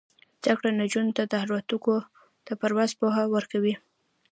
[0.41, 1.95] زده کړه نجونو ته د الوتکو
[2.47, 3.73] د پرواز پوهه ورکوي.